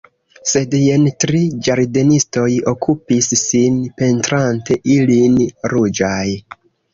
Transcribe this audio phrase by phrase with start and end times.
[0.51, 5.37] Sed jen tri ĝardenistoj okupis sin pentrante ilin
[5.75, 6.25] ruĝaj.